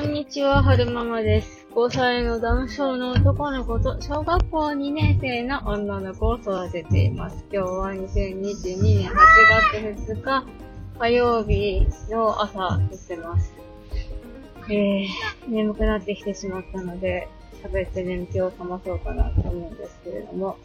[0.00, 1.66] こんにちは、はるままです。
[1.74, 7.44] 5歳の男性の男の子と小学校2年生の女の子を育てています。
[7.52, 9.14] 今日は2022年8
[9.94, 10.46] 月2日
[10.98, 13.52] 火曜日の朝撮ってます。
[14.70, 15.06] えー、
[15.46, 17.28] 眠くなってきてしまったので、
[17.62, 20.56] 喋って眠気を覚まそうかなと思うんですけれども、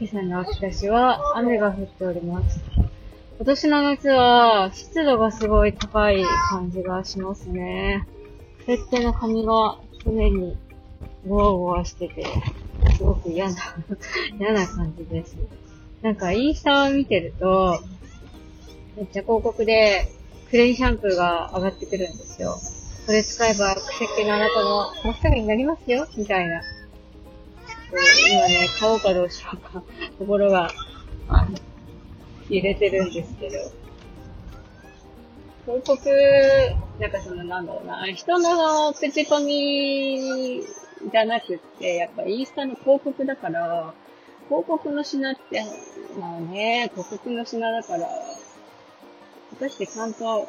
[0.00, 2.60] 今朝の秋田市は雨が降っております。
[3.36, 8.08] 今年の夏は湿度がすごい高い感じがしますね。
[8.66, 10.56] 設定の髪が常に
[11.26, 12.24] ゴワゴワしてて、
[12.96, 13.54] すごく嫌な、
[14.38, 15.36] 嫌な感じです。
[16.02, 17.78] なんかインスタを見てると、
[18.96, 20.10] めっちゃ広告で
[20.50, 22.58] クレイシャンプーが上がってくるんですよ。
[23.06, 26.60] それ使えば癖毛のあなたもまっすぐになりますよみたいな。
[28.28, 29.82] 今ね、買おうかどうしようか、
[30.18, 30.70] ところが、
[31.28, 31.56] あの
[32.48, 33.85] 入れてるんですけど。
[35.66, 35.98] 広告、
[37.00, 40.62] なんかそのなんだろうな、人の口コミ
[41.10, 43.92] じゃなくって、やっぱインスタの広告だから、
[44.48, 45.64] 広告の品って、
[46.20, 50.48] まあね、広告の品だから、果たしてちゃんと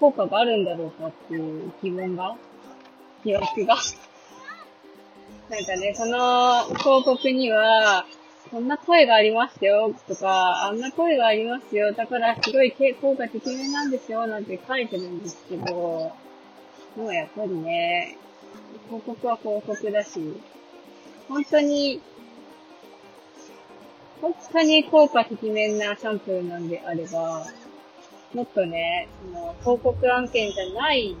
[0.00, 2.34] 効果があるんだろうかっていう疑問が、
[3.22, 3.76] 疑惑が。
[5.50, 8.06] なんかね、その広告には、
[8.54, 16.12] こんな声がありますよ、とか、あんな声がありますよ、だからすごい傾向が適めなんですよ、なんて書いてるんですけど、も
[16.98, 18.16] うやっぱりね、
[18.86, 20.40] 広告は広告だし、
[21.28, 22.00] 本当に、
[24.20, 27.44] 本当に効果てきめんなシャンプーなんであれば、
[28.34, 31.16] もっとね、その広告案件じゃない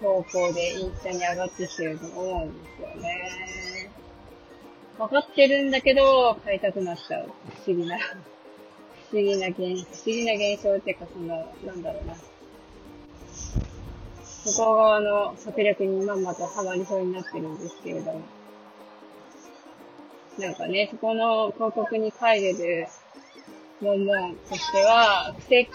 [0.00, 3.77] 投稿でインスタに上がってきてると思うんですよね。
[4.98, 7.30] わかってるんだけど、買いたくなっちゃう。
[7.64, 7.98] 不思議な、
[9.10, 11.28] 不思議な現、不思議な現象っていうか、その、
[11.64, 12.14] なんだろうな。
[14.44, 18.22] 向こう側の策略にまんまとハマりそうになってるんですけれども。
[20.38, 22.86] なんかね、そこの広告に書いてる
[23.80, 25.68] 文言としては、癖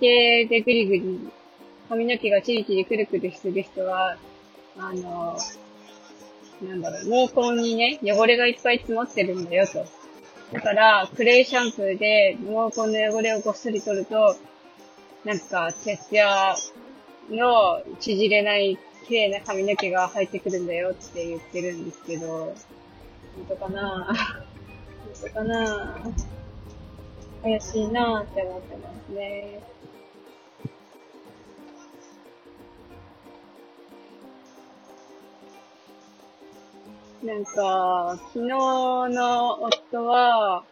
[0.00, 1.30] 系でぐりぐり、
[1.88, 4.16] 髪の毛がチリチリくるくるする人は、
[4.78, 5.36] あの、
[6.62, 9.84] なんだろう、毛根にね、汚れがいっぱい詰まってるんだよと。
[10.52, 12.46] だから、クレイシャンプーで毛
[12.88, 14.36] 根の汚れをごっそり取ると、
[15.24, 16.54] なんか、ツヤツヤ
[17.30, 22.54] の縮れない綺麗な髪の毛が生えてくるんだよって言ってるんですけど、本
[23.48, 24.06] 当かな？
[24.06, 25.96] 本当かな？
[27.42, 29.60] 怪しいなって思ってますね。
[37.22, 40.64] なんか、昨日の夫は、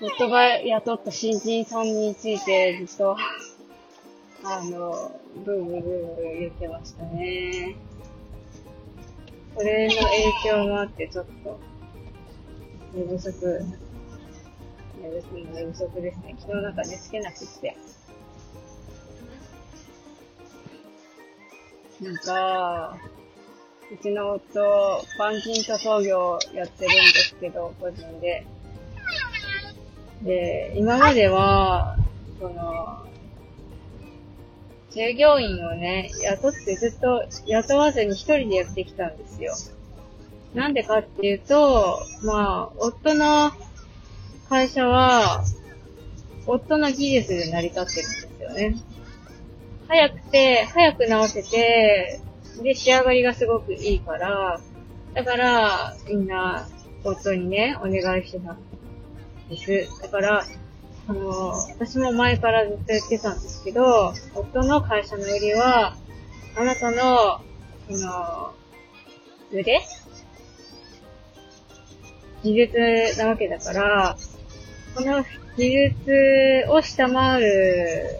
[0.00, 3.16] 夫が雇った新人さんについてずっと、
[4.42, 5.12] あの、
[5.44, 7.76] ブーブーブーブー言ってましたね。
[9.56, 11.60] それの影響もあって、ちょっと、
[12.94, 13.64] 寝不足、
[15.00, 16.34] 寝不足、寝不足ですね。
[16.40, 17.76] 昨日なんか寝つけなくって。
[22.00, 22.98] なんか、
[23.92, 28.46] うちの夫、板金塗装業やってるんですけど、個人で。
[30.22, 31.96] で、今までは、
[32.40, 33.06] その、
[34.90, 39.54] 従業員をね、雇ってずっと雇わずに一人でやってきたんですよ。
[40.54, 43.50] なんでかっていうと、まあ、夫の
[44.48, 45.44] 会社は、
[46.46, 48.76] 夫の技術で成り立ってるんですよね。
[49.88, 52.20] 早くて、早く直せて、
[52.62, 54.60] で、仕上がりがすごくいいから、
[55.14, 56.68] だから、みんな、
[57.04, 58.58] 夫にね、お願いしてたん
[59.50, 60.02] です。
[60.02, 60.44] だから、
[61.06, 65.96] あの、私も前からずっと言ってたんですけど、夫の会社の売りは、
[66.56, 67.40] あなたの、
[67.90, 68.54] その、
[69.52, 69.80] 腕？
[72.42, 74.16] 技術なわけだから、
[74.94, 75.24] この
[75.56, 78.18] 技術を下回る、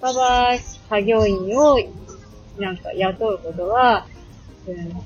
[0.00, 1.78] ババイ作業員を
[2.58, 4.06] なんか雇うことは、
[4.66, 5.02] うんと、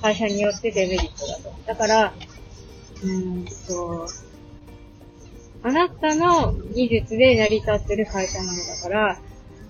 [0.00, 1.54] 会社によってデメリットだと。
[1.66, 2.12] だから、
[3.02, 4.06] うんと、
[5.62, 9.20] あなたの技術で成り立ってる会社なのだから、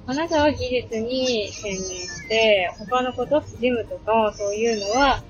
[0.06, 5.22] あなたは技術に専念して、他のこと、事務とかそういうのは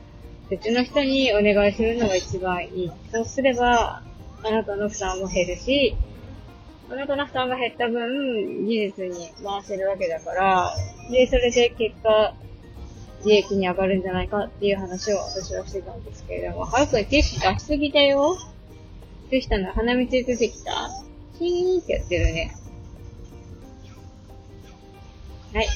[0.51, 2.93] 別の人にお願いするのが一番いい。
[3.13, 4.03] そうすれば、
[4.43, 5.97] あなたの負担も減るし、
[6.91, 10.75] あなたの負担が減った分、技術に回せるわけだから、
[11.11, 12.35] で、それで結果、
[13.25, 18.37] 利益に上がるんじゃないかっていう話を私はしてたんですけれども、はるくんティッシュ出しすぎだよ
[19.31, 19.73] どうしたの？
[19.73, 20.89] 鼻水出てきた？
[21.39, 22.55] チーンってやってるね。
[25.53, 25.67] はい。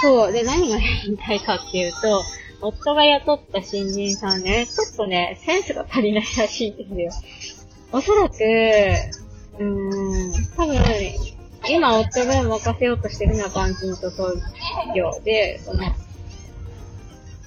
[0.00, 0.32] そう。
[0.32, 2.22] で、何が言いたいかっていうと、
[2.68, 7.10] 夫が雇った新人さんね、ちょっとね、センスが足りないらしいんですよ。
[7.92, 10.76] おそらく、うーん、多分、
[11.68, 14.34] 今夫が任せようとしてるのは板金と創
[14.94, 15.80] 業で、その、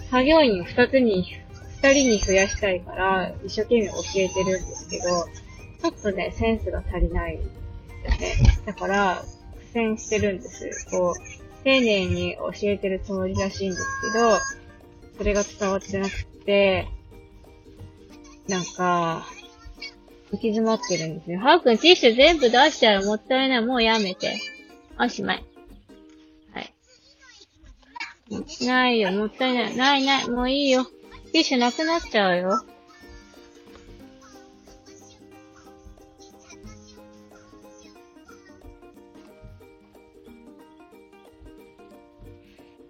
[0.10, 1.26] 作業員を二つに、
[1.82, 5.04] 二人に増やしたいから、一生懸命教えてるんですけど、
[5.82, 8.62] ちょっとね、センスが足りないですね。
[8.66, 9.24] だから、
[9.58, 10.88] 苦戦してるんです。
[10.92, 14.38] こう、丁寧に教えてるつもりらしいんですけど、
[15.20, 16.88] それが伝わってなくて、
[18.48, 19.28] なんか、
[20.32, 21.42] 行き詰まってるんですよ。
[21.42, 23.62] ハーくん、ティッシュ全部出しちゃうもったいない。
[23.66, 24.40] もうやめて。
[24.98, 25.44] おしまい。
[26.54, 26.74] はい。
[28.66, 29.76] ないよ、もったいない。
[29.76, 30.86] ないない、もういいよ。
[31.34, 32.64] ティッシュなくなっちゃうよ。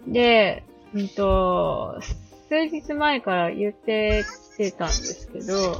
[0.07, 0.63] で、
[0.93, 1.99] うんと、
[2.49, 5.79] 数日前から言ってきてたんですけど、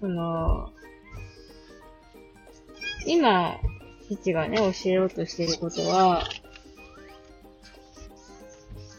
[0.00, 0.70] その、
[3.06, 3.56] 今、
[4.08, 6.22] 父がね、教えようとしていることは、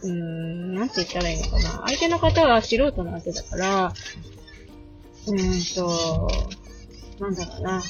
[0.04, 1.70] うーん、なんて言ったらいいのかな。
[1.88, 3.94] 相手の方は素人なわけだから、
[5.28, 6.28] うーんと、
[7.20, 7.82] なんだろうな。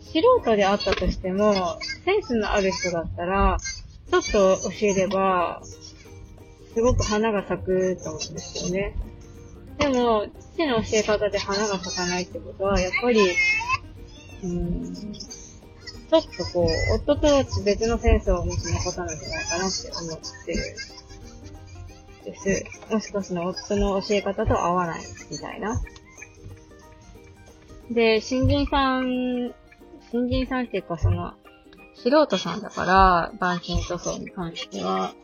[0.00, 3.58] 素人であったとしても、センスのある人だったら、
[4.10, 5.62] ちょっと教えれば、
[6.74, 8.96] すごく花が咲くと思うんですよね。
[9.78, 13.34] でも、父の教え方で花が咲かないってことは、やっぱり、
[14.44, 20.60] うん、ちょっとこう、夫と別のセンスを持ちの方なんじゃないかなって思ってる
[22.26, 22.64] です。
[22.92, 25.00] もしかすると夫の教え方と合わない
[25.30, 25.80] みたいな。
[27.90, 29.54] で、新人さん、
[30.10, 31.34] 新人さんっていうかその、
[31.96, 35.14] 素人さんだから、板金塗装に関しては、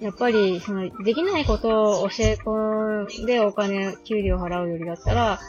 [0.00, 5.40] やっぱり、その、できないことを教え込んでお金、給料払うよりだったら、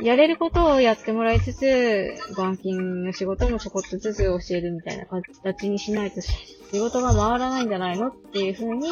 [0.00, 8.88] やれることをやってもらいつつ、板金の仕事もちょこっとずつ教えるみたいな形にしないと仕事が回らないんじゃないのっていうふうに、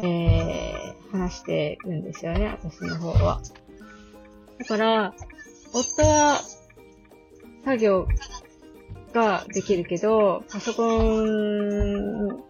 [0.00, 3.40] えー、話してるんですよね、私の方は。
[4.58, 5.14] だから、
[5.72, 6.40] 夫は、
[7.64, 8.06] 作業
[9.14, 12.44] ができるけど、パソコン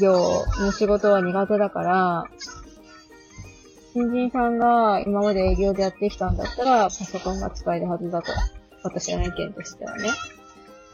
[0.00, 2.24] 業の仕事は苦手だから、
[3.94, 8.32] 新人さんが今まで営業でやってきたんだったら、パソコンが使えるはずだと。
[8.84, 10.08] 私の意見としてはね。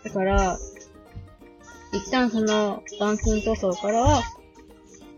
[0.05, 0.59] だから、
[1.93, 4.23] 一旦その、板金塗装からは、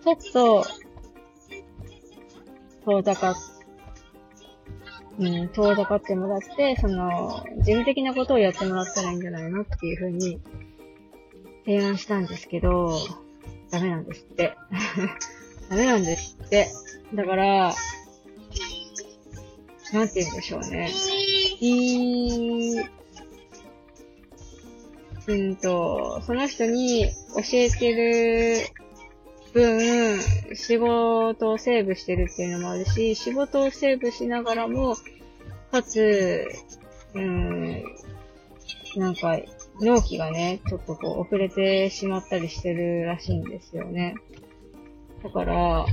[0.04, 0.64] ちょっと、
[2.84, 3.34] 遠ざかっ、
[5.18, 10.40] うん、遠ざかってもらって、その、事務的なことをやってもらったらいいんじゃないのっていうふうに、
[11.64, 12.98] 提案したんですけど、
[13.70, 14.56] ダメなんですって。
[15.68, 16.68] ダメなんですって。
[17.14, 17.74] だから、
[19.92, 20.90] なんて言うんでしょうね。
[21.60, 22.80] いい、
[25.26, 28.66] うんと、その人に教えてる
[29.52, 30.18] 分、
[30.54, 34.96] 仕事をセーブしてるっていうのもあるし、仕事をセーブしながらも、
[35.70, 36.46] かつ、
[37.14, 37.84] うん、
[38.96, 39.38] なんか、
[39.80, 44.14] 納期がね、ちょっとこう遅れてしまったりしてるらしいんですよね。
[45.22, 45.86] だから、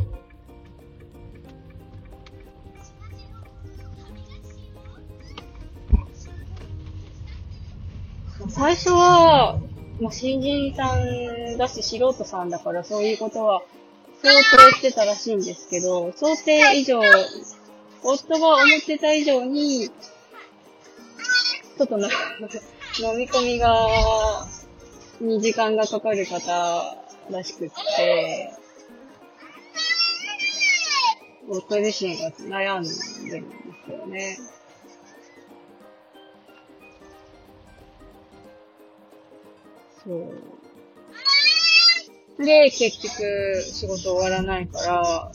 [8.49, 9.59] 最初は、
[9.99, 13.61] まあ、新人さんだし素人さんだからそういうことは
[14.27, 16.99] 想定してたらしいんですけど、想定以上、
[18.03, 24.47] 夫が思ってた以上に、ちょっとな、飲み込みが、
[25.19, 26.97] に時間がかかる方
[27.29, 28.53] らしくって、
[31.47, 32.83] 僕自身が悩ん
[33.29, 33.55] でるんで
[33.85, 34.37] すよね。
[40.03, 40.66] そう。
[42.39, 45.31] で、結局、仕事終わらないから、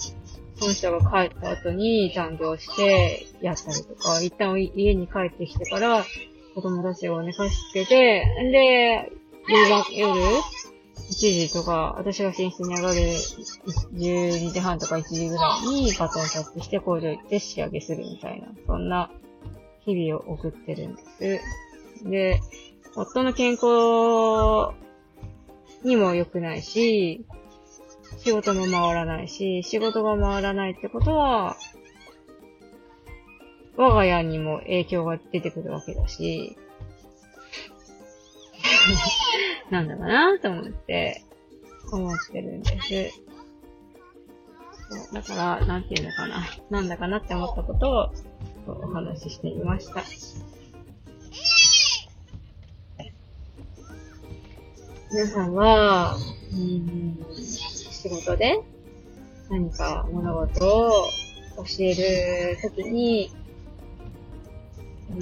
[0.56, 6.04] その人が帰った後に残業してやったりとか、一旦家に帰ってきてから、
[6.54, 9.11] 子供たちを寝かしつけて、で、
[9.49, 10.21] 夜が、夜、
[11.11, 13.00] 1時とか、私が寝室に上がる
[13.94, 19.11] 12時半とか1時ぐらいにバトンタッチして工場行って仕上げするみたいな、そんな
[19.85, 21.40] 日々を送ってるんで
[22.00, 22.09] す。
[22.09, 22.40] で、
[22.94, 24.75] 夫の健康
[25.84, 27.24] にも良くないし、
[28.18, 31.56] 仕事も回らないし、仕事が回らないってことは、
[33.76, 36.56] 我が家にも影響が出てくるわけだし、
[39.70, 41.24] なんだかなと思って、
[41.90, 43.22] 思ってるんです。
[44.88, 46.44] そうだから、なんていうのかな。
[46.70, 48.12] なんだかなって思ったことを
[48.66, 50.02] お話ししてみました。
[55.12, 56.16] 皆さんは、
[56.54, 58.62] うん、仕事で
[59.50, 61.07] 何か物事を
[61.59, 63.31] 教えるときに、
[65.14, 65.21] うん、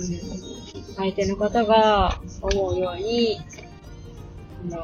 [0.95, 3.41] 相手の方が思うように、
[4.71, 4.77] あ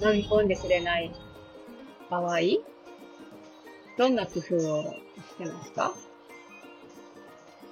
[0.00, 1.14] の、飲み込んでくれない
[2.08, 2.38] 場合、
[3.98, 4.96] どんな工夫をし
[5.36, 5.92] てますか？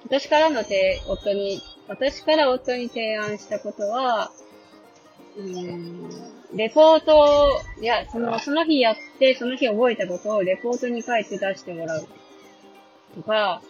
[0.05, 4.31] 私からの手、夫に、私から夫に提案したことは、
[5.35, 6.09] うん、
[6.55, 12.07] レポートを、いや、その、その日やって、その日覚えたことをレポートに書いて出してもらう。
[13.15, 13.61] とか、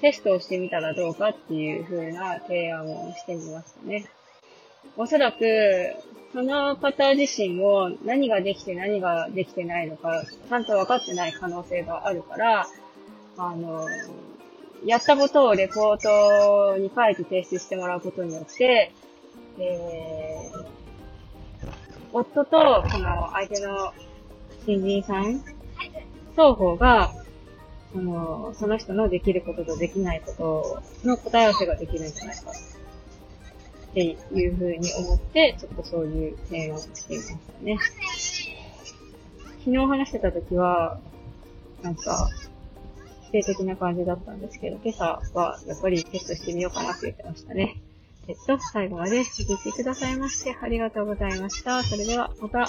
[0.00, 4.06] テストをしてみたらどうかっていう風な提案をしてみましたね。
[4.96, 5.94] おそらく、
[6.32, 12.66] その方自身も何ができて何ができてないのか、ちゃんと分かってない可能性があるから、
[13.38, 13.86] あの、
[14.84, 18.92] やったことをレポートに書いて提出してもらうことによって、
[19.58, 20.77] えー、
[22.12, 23.92] 夫と、この相手の
[24.64, 25.42] 新人さん、
[26.30, 27.12] 双方が、
[27.92, 32.50] その、その人のできることとできないことの答え合わせができるんじゃないか。
[32.50, 37.78] っていうふうに思って、ちょっとそういう提案をしていましたね。
[39.60, 41.00] 昨日話してた時は、
[41.82, 42.28] なんか、
[43.28, 47.80] 否定的な感じだったんですけど、今朝はやっぱりテストしてみようかなって言ってましたね。
[48.28, 51.82] えっと、最後まで聞いてくださいまして、ありがとうございました。
[51.82, 52.68] それでは、また。